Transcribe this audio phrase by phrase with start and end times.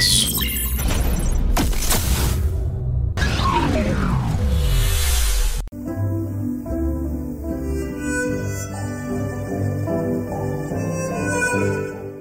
[0.00, 0.40] universo.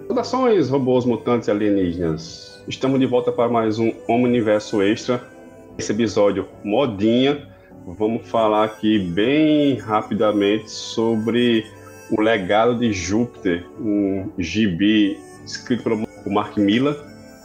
[0.07, 2.61] Saudações, robôs mutantes alienígenas.
[2.67, 5.23] Estamos de volta para mais um Universo Extra.
[5.77, 7.47] Esse episódio modinha.
[7.87, 11.65] Vamos falar aqui bem rapidamente sobre
[12.11, 16.95] o Legado de Júpiter, um gibi escrito pelo Mark Miller,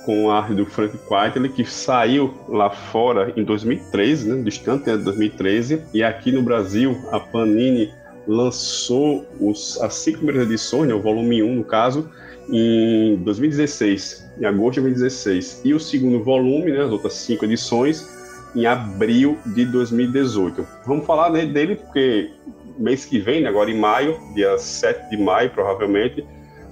[0.05, 4.99] com a arte do Frank Quitely, que saiu lá fora em 2013, né, distante de
[4.99, 7.93] 2013, e aqui no Brasil a Panini
[8.27, 12.11] lançou os, as cinco primeiras edições, né, o volume 1 no caso,
[12.51, 18.09] em 2016, em agosto de 2016, e o segundo volume, né, as outras cinco edições,
[18.55, 20.67] em abril de 2018.
[20.87, 22.31] Vamos falar né, dele porque
[22.79, 26.25] mês que vem, né, agora em maio, dia 7 de maio, provavelmente,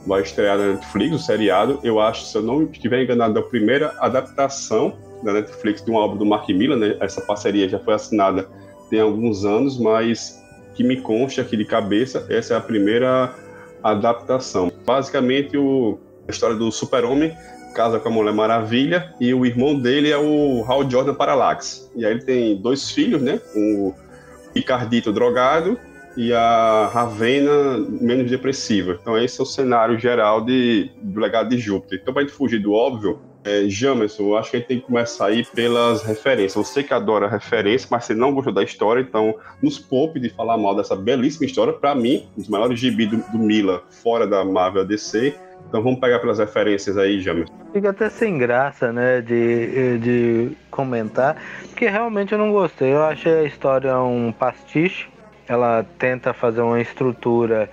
[0.06, 1.78] vai estrear na Netflix o seriado.
[1.82, 6.16] Eu acho, se eu não estiver enganado, a primeira adaptação da Netflix de um álbum
[6.16, 6.76] do Mark Miller.
[6.76, 6.96] Né?
[7.00, 8.48] Essa parceria já foi assinada
[8.90, 10.38] tem alguns anos, mas
[10.74, 13.34] que me consta aqui de cabeça, essa é a primeira
[13.82, 14.70] adaptação.
[14.84, 17.34] Basicamente, o, a história do super-homem
[17.74, 21.90] casa com a Mulher Maravilha e o irmão dele é o Hal Jordan Parallax.
[21.96, 23.40] E aí ele tem dois filhos, né?
[23.56, 23.94] O
[24.54, 25.78] Ricardito drogado
[26.16, 28.98] e a Ravena menos depressiva.
[29.00, 31.98] Então esse é o cenário geral de, do legado de Júpiter.
[32.00, 34.86] Então para gente fugir do óbvio, é, Jamerson, eu acho que a gente tem que
[34.86, 36.54] começar aí pelas referências.
[36.54, 40.56] Você que adora referência, mas você não gostou da história, então nos poupe de falar
[40.56, 41.72] mal dessa belíssima história.
[41.72, 45.34] Para mim, um dos maiores gibis do, do Mila fora da Marvel DC.
[45.68, 47.52] Então vamos pegar pelas referências aí, Jamerson.
[47.72, 51.36] Fica até sem graça, né, de, de comentar,
[51.68, 52.92] porque realmente eu não gostei.
[52.92, 55.06] Eu achei a história um pastiche
[55.48, 57.68] ela tenta fazer uma estrutura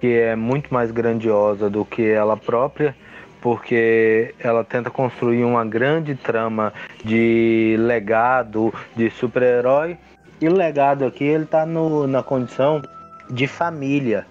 [0.00, 2.94] que é muito mais grandiosa do que ela própria,
[3.40, 6.72] porque ela tenta construir uma grande trama
[7.04, 9.96] de legado de super-herói.
[10.40, 12.82] E o legado aqui ele está na condição
[13.30, 14.26] de família.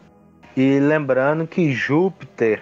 [0.56, 2.62] E lembrando que Júpiter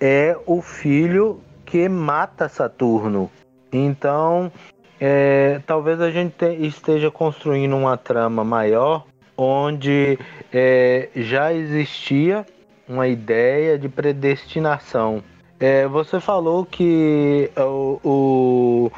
[0.00, 3.30] é o filho que mata Saturno.
[3.72, 4.52] Então,
[5.00, 9.04] é, talvez a gente te, esteja construindo uma trama maior
[9.36, 10.18] onde
[10.52, 12.46] é, já existia
[12.88, 15.22] uma ideia de predestinação.
[15.58, 18.92] É, você falou que o, o,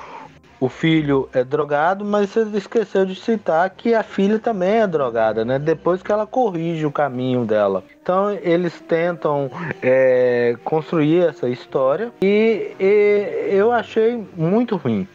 [0.58, 5.44] o, filho é drogado, mas você esqueceu de citar que a filha também é drogada,
[5.44, 5.58] né?
[5.58, 7.84] Depois que ela corrige o caminho dela.
[8.02, 9.50] Então eles tentam
[9.82, 15.06] é, construir essa história e, e eu achei muito ruim.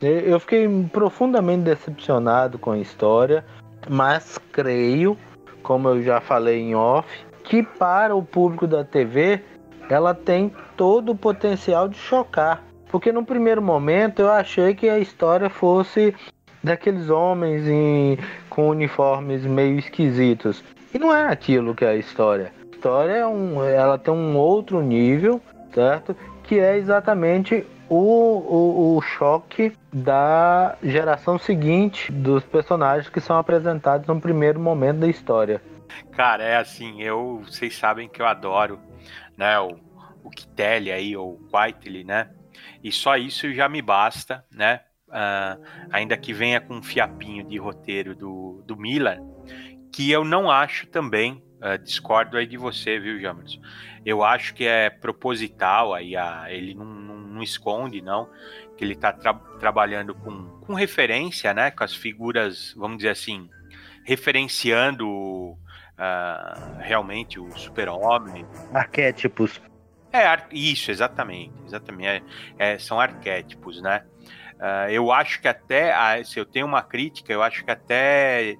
[0.00, 3.44] Eu fiquei profundamente decepcionado com a história
[3.88, 5.16] mas creio,
[5.62, 7.08] como eu já falei em off,
[7.44, 9.42] que para o público da TV
[9.88, 12.62] ela tem todo o potencial de chocar.
[12.90, 16.14] Porque no primeiro momento eu achei que a história fosse
[16.62, 20.62] daqueles homens em, com uniformes meio esquisitos.
[20.92, 22.52] E não é aquilo que é a história.
[22.60, 25.40] A história é um, ela tem um outro nível,
[25.72, 26.16] certo?
[26.44, 34.06] Que é exatamente o, o, o, choque da geração seguinte dos personagens que são apresentados
[34.06, 35.60] no primeiro momento da história.
[36.12, 38.80] Cara, é assim, eu vocês sabem que eu adoro,
[39.36, 39.76] né, o,
[40.22, 42.30] o Kitelli aí, ou Whiteley, né?
[42.82, 44.82] E só isso já me basta, né?
[45.08, 49.18] Uh, ainda que venha com um fiapinho de roteiro do, do Miller,
[49.92, 53.60] que eu não acho também, uh, discordo aí de você, viu, Jamerson?
[54.04, 58.28] Eu acho que é proposital, aí a, ele não, não, não, esconde, não,
[58.76, 63.48] que ele está tra trabalhando com, com referência, né, com as figuras, vamos dizer assim,
[64.04, 68.46] referenciando uh, realmente o super-homem.
[68.72, 69.60] Arquétipos.
[70.12, 72.24] É, isso, exatamente, exatamente,
[72.58, 74.02] é, é, são arquétipos, né.
[74.56, 78.56] Uh, eu acho que até, se eu tenho uma crítica, eu acho que até,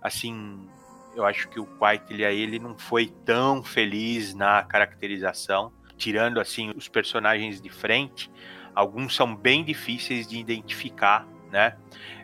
[0.00, 0.66] assim,
[1.16, 6.88] eu acho que o aí ele não foi tão feliz na caracterização, tirando assim os
[6.88, 8.30] personagens de frente,
[8.74, 11.74] alguns são bem difíceis de identificar, né?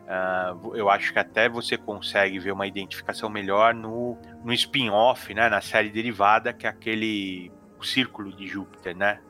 [0.02, 5.48] Uh, eu acho que até você consegue ver uma identificação melhor no, no spin-off, né?
[5.48, 7.50] Na série derivada, que é aquele
[7.80, 9.20] Círculo de Júpiter, né?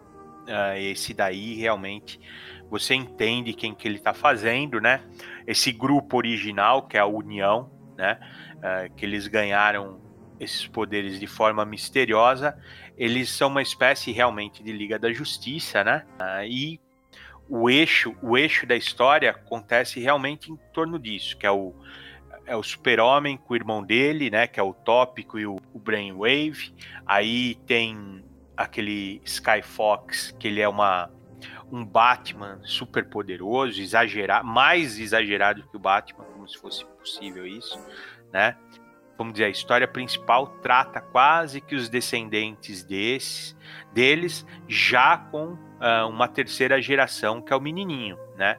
[0.42, 2.18] Uh, esse daí realmente
[2.68, 5.02] você entende quem que ele está fazendo, né?
[5.46, 8.18] Esse grupo original, que é a União, né?
[8.58, 10.00] uh, que eles ganharam
[10.38, 12.58] esses poderes de forma misteriosa,
[12.96, 16.04] eles são uma espécie realmente de Liga da Justiça, né?
[16.20, 16.80] Uh, e
[17.48, 21.74] o eixo, o eixo da história acontece realmente em torno disso, que é o
[22.44, 25.78] é o Super-Homem com o irmão dele, né, que é o Tópico e o, o
[25.78, 26.74] Brainwave.
[27.06, 28.24] Aí tem
[28.56, 31.08] aquele Sky Fox, que ele é uma
[31.70, 37.78] um Batman super poderoso, exagerado, mais exagerado que o Batman, como se fosse possível isso,
[38.32, 38.56] né?
[39.18, 43.56] Vamos dizer, a história principal trata quase que os descendentes desses,
[43.92, 48.58] deles já com uh, uma terceira geração, que é o menininho, né?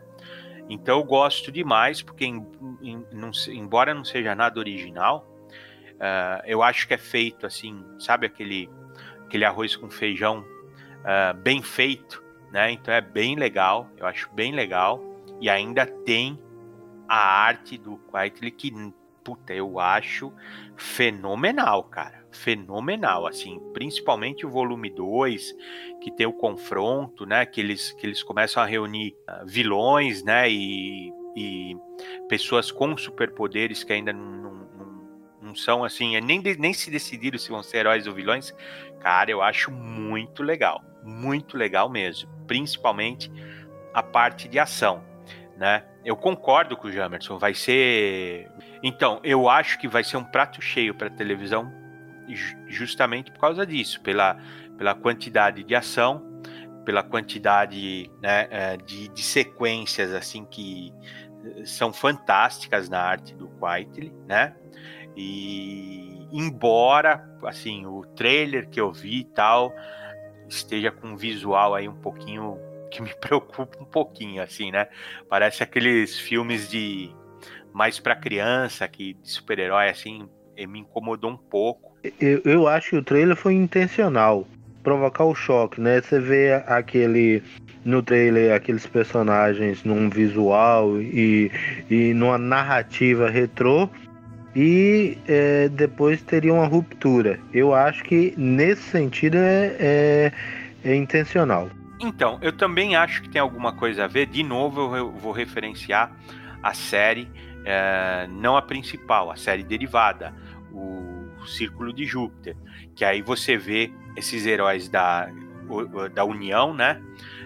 [0.69, 2.45] Então eu gosto demais, porque em,
[2.81, 5.28] em, não, embora não seja nada original,
[5.94, 8.69] uh, eu acho que é feito assim, sabe aquele,
[9.25, 12.72] aquele arroz com feijão uh, bem feito, né?
[12.72, 15.04] Então é bem legal, eu acho bem legal.
[15.42, 16.40] E ainda tem
[17.13, 18.74] a arte do Quietly que,
[19.24, 20.33] puta, eu acho
[20.75, 22.24] fenomenal, cara.
[22.31, 25.56] Fenomenal, assim, principalmente o volume 2,
[26.01, 27.45] que tem o confronto, né?
[27.45, 30.50] Que eles, que eles começam a reunir uh, vilões, né?
[30.50, 31.77] E, e
[32.27, 34.63] pessoas com superpoderes que ainda não,
[35.56, 38.51] são assim, é nem, nem se decidiram se vão ser heróis ou vilões.
[39.00, 43.31] Cara, eu acho muito legal muito legal mesmo, principalmente
[43.94, 45.04] a parte de ação,
[45.57, 45.83] né?
[46.03, 48.50] Eu concordo com o Jamerson, vai ser.
[48.81, 51.71] Então, eu acho que vai ser um prato cheio para televisão,
[52.67, 54.38] justamente por causa disso, pela,
[54.77, 56.41] pela quantidade de ação,
[56.83, 60.94] pela quantidade né, é, de, de sequências assim que
[61.65, 64.56] são fantásticas na arte do Quietly, né?
[65.15, 69.73] E embora assim o trailer que eu vi e tal
[70.47, 72.57] esteja com um visual aí um pouquinho
[72.94, 74.88] que me preocupa um pouquinho, assim, né?
[75.30, 77.12] Parece aqueles filmes de
[77.74, 80.30] mais para criança, que de super-herói, assim,
[80.68, 81.98] me incomodou um pouco.
[82.19, 84.48] Eu, eu acho que o trailer foi intencional,
[84.84, 86.01] provocar o choque, né?
[86.01, 87.42] Você vê aquele
[87.84, 91.51] no trailer aqueles personagens num visual e,
[91.90, 93.90] e numa narrativa retrô
[94.56, 97.40] e é, depois teria uma ruptura.
[97.54, 100.31] Eu acho que nesse sentido é, é,
[100.86, 101.69] é, intencional.
[102.03, 104.25] Então, eu também acho que tem alguma coisa a ver.
[104.25, 106.11] De novo, eu vou referenciar
[106.61, 107.31] a série,
[107.63, 110.33] é, não a principal, a série derivada,
[110.69, 112.57] o Círculo de Júpiter,
[112.94, 115.29] que aí você vê esses heróis da,
[116.13, 117.01] da União, né?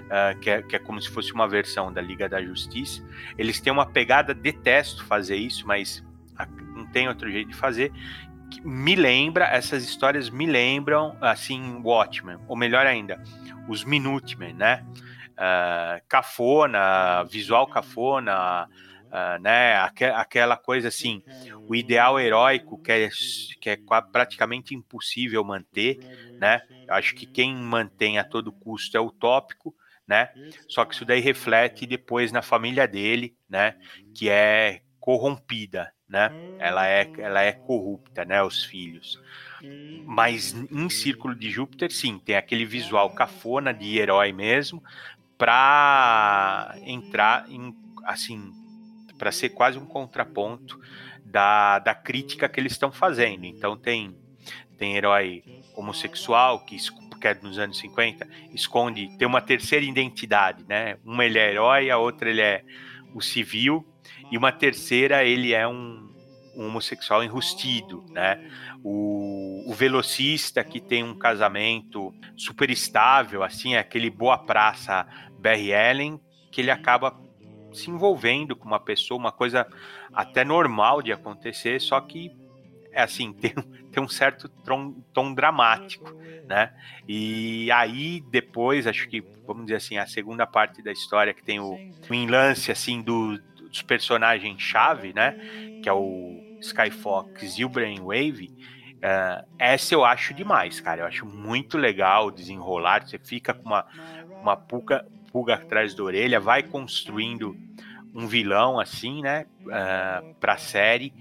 [0.07, 3.03] Uh, que, é, que, é, como se fosse uma versão da Liga da Justiça.
[3.37, 6.01] Eles têm uma pegada, detesto fazer isso, mas
[6.93, 7.91] tem outro jeito de fazer.
[8.63, 13.21] Me lembra, essas histórias me lembram, assim, Watchmen, ou melhor ainda,
[13.67, 14.85] os Minutemen, né?
[15.33, 18.67] Uh, cafona, visual cafona,
[19.05, 19.75] uh, né?
[19.77, 21.23] Aqu aquela coisa assim,
[21.67, 23.09] o ideal heróico que é,
[23.61, 23.77] que é
[24.11, 25.99] praticamente impossível manter,
[26.39, 26.61] né?
[26.89, 29.75] Acho que quem mantém a todo custo é utópico,
[30.07, 30.29] né?
[30.67, 33.75] Só que isso daí reflete depois na família dele, né?
[34.15, 36.29] Que é corrompida, né?
[36.59, 38.43] Ela é, ela é corrupta, né?
[38.43, 39.17] Os filhos.
[40.05, 44.83] Mas em Círculo de Júpiter, sim, tem aquele visual cafona de herói mesmo,
[45.37, 47.73] para entrar em,
[48.03, 48.51] assim,
[49.17, 50.77] para ser quase um contraponto
[51.23, 53.45] da, da crítica que eles estão fazendo.
[53.45, 54.13] Então tem
[54.77, 55.41] tem herói
[55.73, 56.75] homossexual que
[57.19, 60.97] que é nos anos 50, esconde, tem uma terceira identidade, né?
[61.05, 62.61] Uma ele é herói, a outra ele é
[63.15, 63.83] o civil,
[64.31, 66.13] e uma terceira ele é um,
[66.55, 68.43] um homossexual enrustido, né?
[68.83, 75.05] O, o, velocista que tem um casamento super estável, assim, é aquele boa praça
[75.39, 76.19] Barry Allen,
[76.51, 77.15] que ele acaba
[77.73, 79.67] se envolvendo com uma pessoa, uma coisa
[80.13, 82.31] até normal de acontecer, só que
[82.91, 83.53] é assim, tem,
[83.91, 86.11] tem um certo tom, tom dramático,
[86.47, 86.73] né?
[87.07, 91.59] E aí depois, acho que, vamos dizer assim, a segunda parte da história que tem
[91.59, 91.77] o,
[92.09, 95.35] o enlance, assim, do, dos personagens-chave, né?
[95.81, 98.49] Que é o Skyfox e o Brainwave.
[98.97, 101.01] Uh, essa eu acho demais, cara.
[101.01, 103.07] Eu acho muito legal desenrolar.
[103.07, 103.85] Você fica com uma,
[104.41, 107.55] uma pulga, pulga atrás da orelha, vai construindo
[108.13, 111.11] um vilão assim, né, uh, pra série,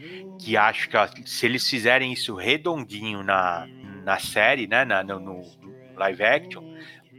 [0.41, 3.67] que acho que ó, se eles fizerem isso redondinho na,
[4.03, 5.43] na série, né, na, no, no
[5.95, 6.65] live action,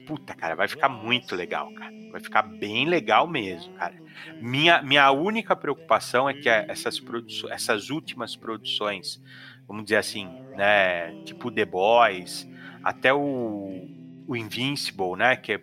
[0.08, 1.94] puta, cara, vai ficar muito legal, cara.
[2.12, 3.94] Vai ficar bem legal mesmo, cara.
[4.42, 7.00] Minha, minha única preocupação é que essas,
[7.50, 9.22] essas últimas produções,
[9.68, 12.48] vamos dizer assim, né, tipo The Boys,
[12.82, 13.86] até o,
[14.26, 15.62] o Invincible, né, que é,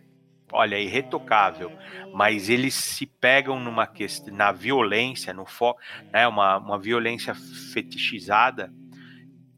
[0.52, 1.72] olha, irretocável,
[2.12, 5.80] mas eles se pegam numa questão, na violência, no foco,
[6.12, 7.34] né, uma, uma violência
[7.72, 8.72] fetichizada,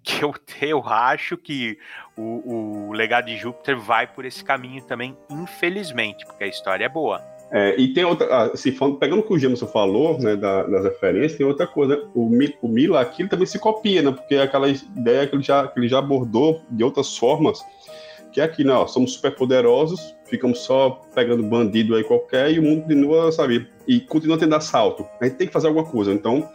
[0.06, 0.32] que eu,
[0.62, 1.76] eu acho que
[2.16, 6.88] o, o legado de Júpiter vai por esse caminho também, infelizmente, porque a história é
[6.88, 7.20] boa.
[7.50, 10.84] É, e tem outra, assim, falando, pegando o que o Jameson falou, né, da, das
[10.84, 12.28] referências, tem outra coisa, o,
[12.62, 15.78] o Mila aqui também se copia, né, porque é aquela ideia que ele, já, que
[15.78, 17.60] ele já abordou de outras formas,
[18.32, 22.62] que é aqui, não, somos super poderosos, ficamos só pegando bandido aí qualquer e o
[22.62, 23.68] mundo continua, sabe?
[23.86, 25.06] E continua tendo assalto.
[25.20, 26.12] A gente tem que fazer alguma coisa.
[26.12, 26.46] Então,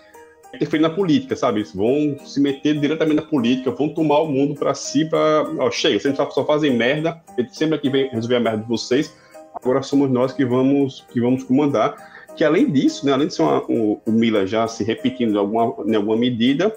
[0.54, 1.64] interferir na política, sabe?
[1.74, 5.46] Vão se meter diretamente na política, vão tomar o mundo para si, para.
[5.72, 9.16] Chega, vocês só fazem merda, sempre aqui vem resolver a merda de vocês,
[9.54, 12.12] agora somos nós que vamos, que vamos comandar.
[12.36, 15.38] Que além disso, né, além de ser uma, o, o Mila já se repetindo em
[15.38, 16.74] alguma, em alguma medida,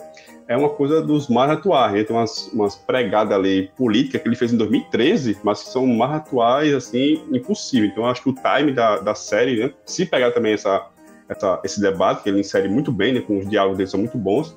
[0.48, 1.92] é uma coisa dos mais atuais.
[1.92, 2.04] Né?
[2.04, 6.12] Tem umas, umas pregadas ali políticas que ele fez em 2013, mas que são mais
[6.12, 7.88] atuais, assim, impossível.
[7.88, 10.88] Então, acho que o time da, da série, né, se pegar também essa
[11.36, 14.16] essa, esse debate, que ele insere muito bem, né, com os diálogos dele são muito
[14.16, 14.56] bons,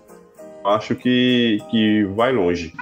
[0.65, 2.73] acho que, que vai longe.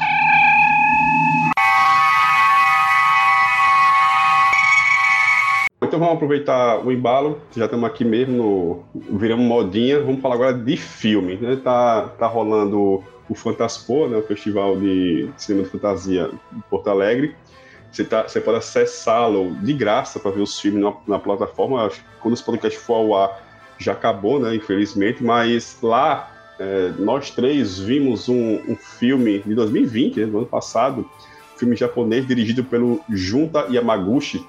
[5.81, 10.53] Então vamos aproveitar o embalo, já estamos aqui mesmo no viramos modinha, vamos falar agora
[10.53, 11.55] de filme, né?
[11.57, 17.35] Tá, tá rolando o Fantaspo, né, o Festival de Cinema de Fantasia de Porto Alegre.
[17.91, 21.89] Você, tá, você pode acessá-lo de graça para ver os filmes na, na plataforma.
[22.19, 23.44] Quando esse podcast for ao ar,
[23.77, 30.21] já acabou, né, infelizmente, mas lá é, nós três vimos um, um filme de 2020,
[30.21, 31.01] né, do ano passado,
[31.55, 34.45] um filme japonês dirigido pelo Junta Yamaguchi,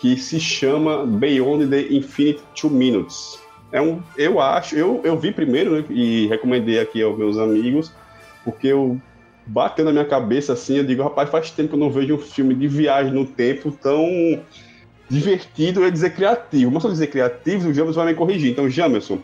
[0.00, 3.40] que se chama Beyond the Infinite Two Minutes.
[3.72, 7.92] É um, eu acho, eu, eu vi primeiro né, e recomendei aqui aos meus amigos,
[8.44, 9.00] porque eu
[9.46, 12.18] bateu na minha cabeça assim, eu digo, rapaz, faz tempo que eu não vejo um
[12.18, 14.06] filme de viagem no tempo tão
[15.08, 16.70] divertido, eu ia dizer criativo.
[16.70, 18.50] Mas se eu dizer criativo, o Jamerson vai me corrigir.
[18.50, 19.18] Então, Jamerson,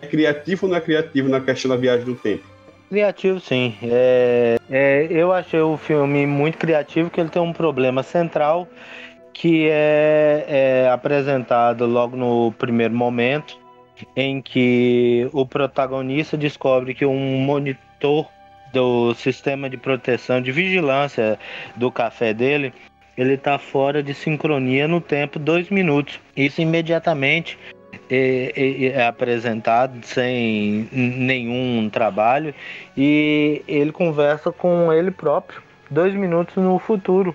[0.00, 2.44] é criativo ou não é criativo na questão da viagem do tempo?
[2.88, 3.76] Criativo, sim.
[3.82, 8.66] É, é, eu achei o filme muito criativo, que ele tem um problema central
[9.32, 13.56] que é, é apresentado logo no primeiro momento,
[14.16, 18.26] em que o protagonista descobre que um monitor
[18.72, 21.38] do sistema de proteção de vigilância
[21.76, 22.72] do café dele
[23.18, 26.20] ele está fora de sincronia no tempo dois minutos.
[26.36, 27.58] Isso imediatamente
[28.08, 32.54] é, é, é, apresentado sem nenhum trabalho
[32.96, 35.60] e ele conversa com ele próprio
[35.90, 37.34] dois minutos no futuro.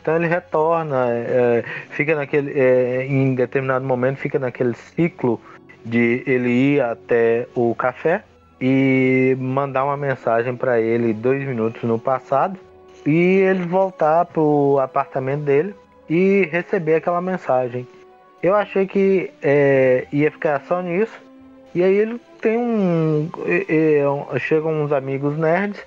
[0.00, 5.38] Então ele retorna, é, fica naquele, é, em determinado momento fica naquele ciclo
[5.84, 8.24] de ele ir até o café
[8.58, 12.58] e mandar uma mensagem para ele dois minutos no passado
[13.06, 15.74] e ele voltar pro apartamento dele
[16.08, 17.86] e receber aquela mensagem.
[18.42, 21.18] Eu achei que é, ia ficar só nisso.
[21.74, 23.30] E aí ele tem um.
[24.38, 25.80] chegam uns amigos nerds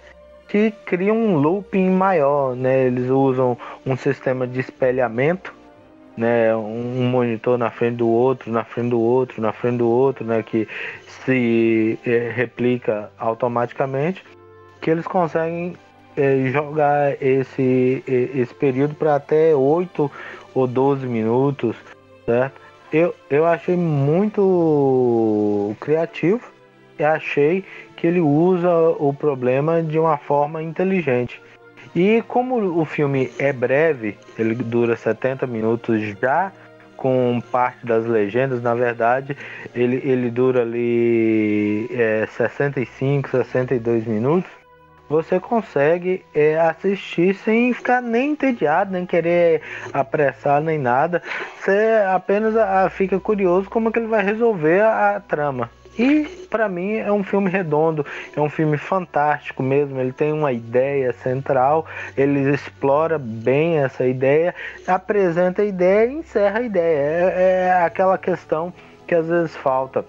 [0.48, 2.88] que criam um looping maior, né?
[2.88, 5.54] Eles usam um sistema de espelhamento,
[6.18, 6.56] né?
[6.56, 10.44] Um monitor na frente do outro, na frente do outro, na frente do outro, né?
[10.44, 10.68] Que
[11.26, 14.24] se é, replica automaticamente,
[14.82, 15.76] que eles conseguem
[16.18, 20.12] é, jogar esse, esse período para até 8
[20.54, 21.76] ou 12 minutos,
[22.26, 22.60] certo?
[22.92, 26.42] Eu, eu achei muito criativo
[26.98, 27.64] e achei
[27.96, 31.40] que ele usa o problema de uma forma inteligente.
[31.96, 36.52] E como o filme é breve, ele dura 70 minutos já,
[36.96, 39.38] com parte das legendas, na verdade,
[39.76, 44.57] ele, ele dura ali é, 65, 62 minutos
[45.10, 49.62] você consegue é, assistir sem ficar nem entediado, nem querer
[49.94, 51.22] apressar, nem nada.
[51.60, 55.70] Você apenas a, ah, fica curioso como é que ele vai resolver a, a trama.
[55.98, 60.00] E para mim é um filme redondo, é um filme fantástico mesmo.
[60.00, 64.54] Ele tem uma ideia central, ele explora bem essa ideia,
[64.86, 66.98] apresenta a ideia e encerra a ideia.
[67.00, 68.72] É, é aquela questão
[69.08, 70.06] que às vezes falta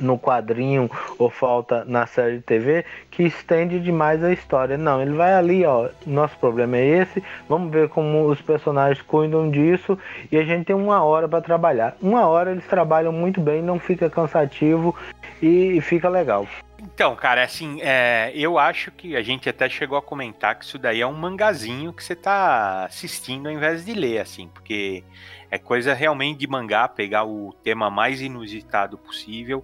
[0.00, 4.76] no quadrinho ou falta na série de TV que estende demais a história.
[4.76, 5.88] Não, ele vai ali, ó.
[6.06, 7.22] Nosso problema é esse.
[7.48, 9.98] Vamos ver como os personagens cuidam disso
[10.30, 11.96] e a gente tem uma hora para trabalhar.
[12.00, 14.94] Uma hora eles trabalham muito bem, não fica cansativo
[15.42, 16.46] e fica legal.
[16.82, 20.78] Então, cara, assim, é, eu acho que a gente até chegou a comentar que isso
[20.78, 25.04] daí é um mangazinho que você tá assistindo ao invés de ler, assim, porque
[25.50, 29.62] é coisa realmente de mangá, pegar o tema mais inusitado possível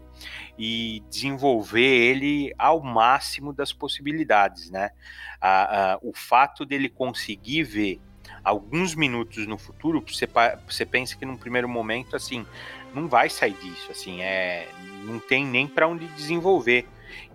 [0.58, 4.90] e desenvolver ele ao máximo das possibilidades, né?
[5.40, 8.00] A, a, o fato dele conseguir ver
[8.44, 10.28] alguns minutos no futuro, você,
[10.68, 12.44] você pensa que num primeiro momento, assim,
[12.92, 14.68] não vai sair disso, assim, é,
[15.04, 16.86] não tem nem para onde desenvolver.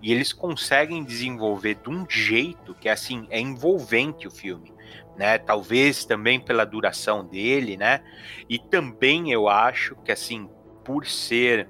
[0.02, 4.74] E eles conseguem desenvolver de um jeito que, assim, é envolvente o filme
[5.22, 5.38] né?
[5.38, 8.02] Talvez também pela duração dele, né?
[8.50, 10.50] E também eu acho que assim,
[10.84, 11.68] por ser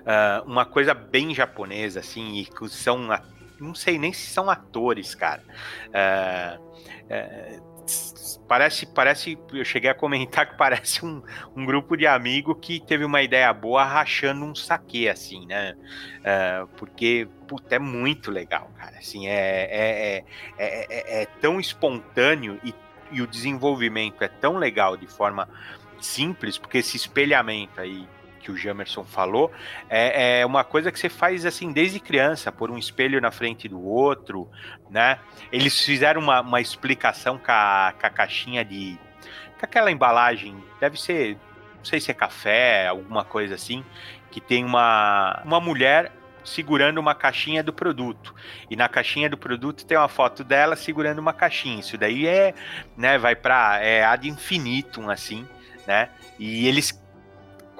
[0.00, 3.08] uh, uma coisa bem japonesa, assim, e que são
[3.60, 5.42] não sei nem se são atores, cara.
[5.88, 11.22] Uh, uh, parece, parece, eu cheguei a comentar que parece um,
[11.54, 15.76] um grupo de amigo que teve uma ideia boa rachando um saque, assim, né?
[16.18, 18.98] Uh, porque, puta, é muito legal, cara.
[18.98, 20.24] Assim, é, é,
[20.58, 22.74] é, é, tão espontâneo e,
[23.12, 25.48] e o desenvolvimento é tão legal de forma
[26.00, 28.04] simples, porque esse espelhamento aí
[28.40, 29.52] que o Jamerson falou,
[29.88, 33.68] é, é, uma coisa que você faz assim desde criança, por um espelho na frente
[33.68, 34.48] do outro,
[34.90, 35.18] né?
[35.52, 38.98] Eles fizeram uma, uma explicação com a, com a caixinha de.
[39.58, 41.36] com aquela embalagem, deve ser,
[41.76, 43.84] não sei se é café, alguma coisa assim,
[44.30, 46.12] que tem uma, uma mulher
[46.44, 48.34] segurando uma caixinha do produto.
[48.68, 51.80] E na caixinha do produto tem uma foto dela segurando uma caixinha.
[51.80, 52.54] Isso daí é,
[52.96, 55.46] né, vai para é ad infinitum assim,
[55.86, 56.08] né?
[56.38, 56.90] E eles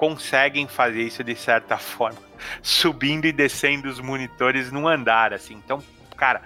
[0.01, 2.17] conseguem fazer isso de certa forma,
[2.63, 5.53] subindo e descendo os monitores num andar, assim.
[5.53, 5.83] Então,
[6.17, 6.41] cara,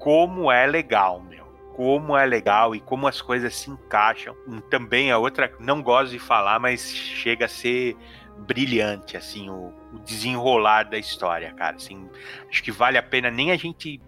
[0.00, 1.46] como é legal, meu.
[1.76, 4.34] Como é legal e como as coisas se encaixam.
[4.68, 7.96] Também a outra, não gosto de falar, mas chega a ser
[8.36, 11.76] brilhante, assim, o, o desenrolar da história, cara.
[11.76, 12.10] Assim,
[12.50, 14.00] acho que vale a pena nem a gente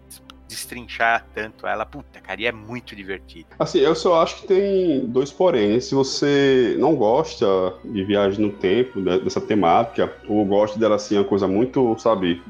[0.51, 1.87] destrinchar tanto ela.
[1.87, 3.47] Puta, cara, e é muito divertido.
[3.59, 5.81] Assim, eu só acho que tem dois porém.
[5.81, 7.47] Se você não gosta
[7.85, 12.43] de viagem no tempo, dessa temática, ou gosta dela assim, uma coisa muito, sabe,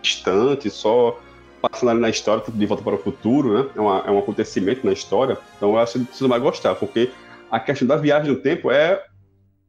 [0.00, 1.18] distante, só
[1.60, 3.70] passando ali na história, de volta para o futuro, né?
[3.76, 5.36] É, uma, é um acontecimento na história.
[5.56, 7.10] Então eu acho que você vai gostar, porque
[7.50, 9.02] a questão da viagem no tempo é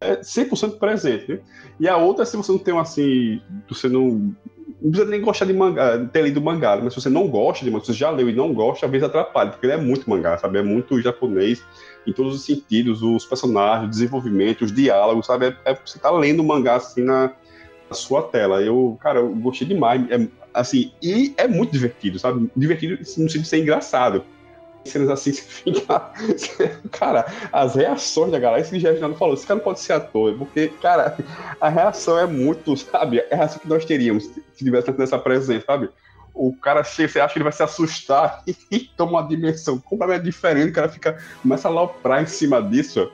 [0.01, 1.31] é 100% presente.
[1.31, 1.39] Né?
[1.79, 4.35] E a outra, se você não tem um assim, você não
[4.81, 7.69] não precisa nem gostar de mangá, ter lido mangá, mas se você não gosta de
[7.69, 10.09] mangá, se você já leu e não gosta, às vezes atrapalha, porque ele é muito
[10.09, 10.57] mangá, sabe?
[10.57, 11.63] É muito japonês
[12.05, 15.47] em todos os sentidos, os personagens, o desenvolvimento, os diálogos, sabe?
[15.47, 17.31] É, é você tá lendo mangá assim na,
[17.87, 18.61] na, sua tela.
[18.61, 20.01] Eu, cara, eu gostei demais.
[20.09, 22.49] É, assim, e é muito divertido, sabe?
[22.57, 24.23] Divertido no sentido de ser engraçado
[24.85, 26.11] cenas assim, você fica.
[26.91, 29.93] cara, as reações da galera, isso que o Reginaldo falou, esse cara não pode ser
[29.93, 31.17] ator, porque, cara,
[31.59, 33.19] a reação é muito, sabe?
[33.19, 35.89] É a reação que nós teríamos se tivesse nessa presença, sabe?
[36.33, 40.23] O cara chega, você acha que ele vai se assustar e, toma uma dimensão completamente
[40.23, 43.11] diferente, o cara fica, começa a loprar em cima disso.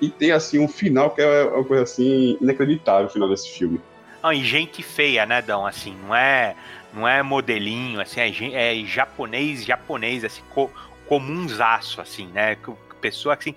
[0.00, 3.80] E tem, assim, um final que é uma coisa, assim, inacreditável, o final desse filme.
[4.22, 5.66] Não, e gente feia, né, Dão?
[5.66, 6.54] Assim, não é,
[6.92, 10.70] não é modelinho, assim, é, é japonês, japonês, assim, co
[11.10, 12.56] comunzaço, assim, né?
[13.00, 13.54] Pessoa assim,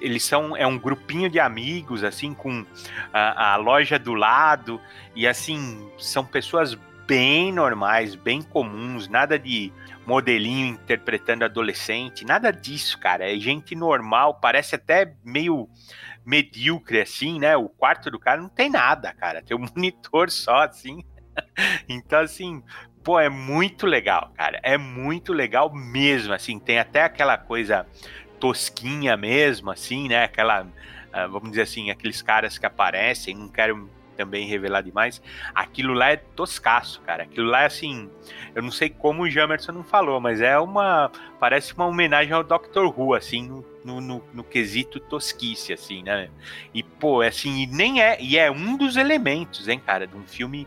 [0.00, 2.66] eles são é um grupinho de amigos, assim, com
[3.12, 4.80] a, a loja do lado,
[5.14, 6.74] e assim, são pessoas
[7.06, 9.72] bem normais, bem comuns, nada de
[10.04, 13.30] modelinho interpretando adolescente, nada disso, cara.
[13.32, 15.68] É gente normal, parece até meio
[16.24, 17.56] medíocre assim, né?
[17.56, 19.40] O quarto do cara não tem nada, cara.
[19.40, 21.04] Tem um monitor só assim.
[21.88, 22.60] então assim,
[23.02, 24.60] pô, é muito legal, cara.
[24.62, 27.86] É muito legal mesmo, assim, tem até aquela coisa
[28.38, 30.24] tosquinha mesmo, assim, né?
[30.24, 35.22] Aquela, uh, vamos dizer assim, aqueles caras que aparecem, não quero também revelar demais.
[35.54, 37.24] Aquilo lá é toscaço, cara.
[37.24, 38.10] Aquilo lá é assim,
[38.54, 41.10] eu não sei como o Jamerson não falou, mas é uma,
[41.40, 46.28] parece uma homenagem ao Doctor Who, assim, no, no, no, no quesito tosquice, assim, né?
[46.74, 50.16] E, pô, é assim, e nem é, e é um dos elementos, hein, cara, de
[50.16, 50.66] um filme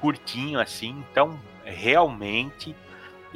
[0.00, 2.74] curtinho, assim, então realmente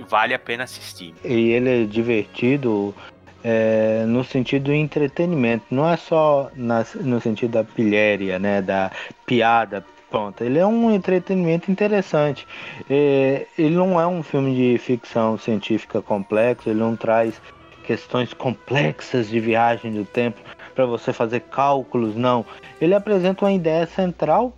[0.08, 1.14] vale a pena assistir.
[1.24, 2.94] E ele é divertido
[3.42, 8.90] é, no sentido do entretenimento, não é só na, no sentido da pilhéria, né, da
[9.24, 10.42] piada pronto.
[10.42, 12.46] Ele é um entretenimento interessante.
[12.88, 17.40] É, ele não é um filme de ficção científica complexo, ele não traz
[17.84, 20.40] questões complexas de viagem do tempo
[20.74, 22.44] para você fazer cálculos, não.
[22.80, 24.54] Ele apresenta uma ideia central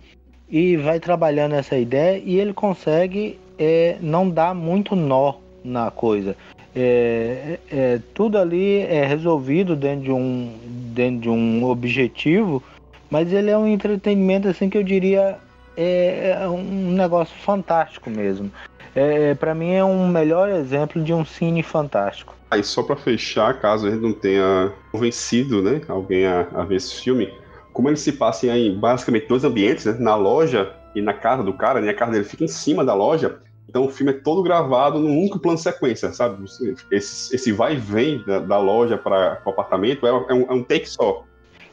[0.49, 6.35] e vai trabalhando essa ideia e ele consegue é, não dá muito nó na coisa.
[6.75, 10.53] É, é, é, tudo ali é resolvido dentro de um
[10.93, 12.63] dentro de um objetivo,
[13.09, 15.37] mas ele é um entretenimento assim que eu diria
[15.75, 18.51] é, é um negócio fantástico mesmo.
[18.95, 22.35] É, para mim é um melhor exemplo de um cine fantástico.
[22.51, 26.95] Aí só para fechar, caso gente não tenha convencido, né, alguém a, a ver esse
[27.01, 27.31] filme,
[27.71, 31.53] como ele se passa em basicamente dois ambientes, né, na loja e na casa do
[31.53, 33.39] cara, né, a casa dele fica em cima da loja,
[33.69, 36.43] então o filme é todo gravado num único plano sequência, sabe?
[36.91, 40.53] Esse, esse vai e vem da, da loja para o apartamento é, é, um, é
[40.53, 41.23] um take só.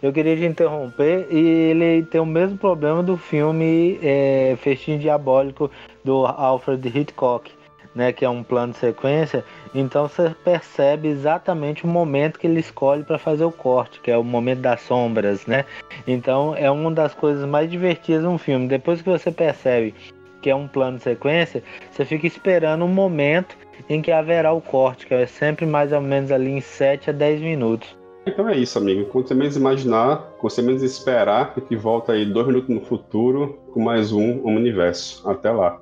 [0.03, 4.57] Eu queria te interromper e ele tem o mesmo problema do filme é,
[4.99, 5.71] Diabólico
[6.05, 7.51] do Alfred Hitchcock,
[7.95, 8.13] né?
[8.13, 9.43] Que é um plano de sequência.
[9.75, 14.19] Então você percebe exatamente o momento que ele escolhe para fazer o corte, que é
[14.19, 15.65] o momento das sombras, né?
[16.07, 18.69] Então é uma das coisas mais divertidas no filme.
[18.69, 19.95] Depois que você percebe
[20.41, 23.57] que é um plano de sequência, você fica esperando um momento
[23.89, 27.13] em que haverá o corte, que é sempre mais ou menos ali em 7 a
[27.13, 27.97] 10 minutos.
[28.27, 29.05] Então é isso, amigo.
[29.07, 33.59] Quando você menos imaginar, quando você menos esperar, gente volta aí dois minutos no futuro
[33.73, 35.29] com mais um Universo.
[35.29, 35.81] Até lá.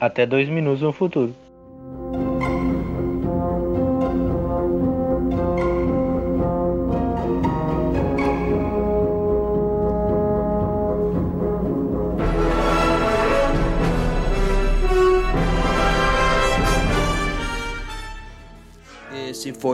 [0.00, 1.32] Até dois minutos no futuro.